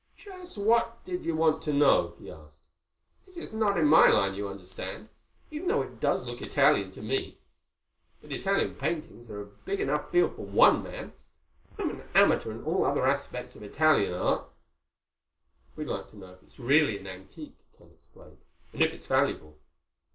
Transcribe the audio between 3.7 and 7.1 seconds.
in my line, you understand—even though it does look Italian to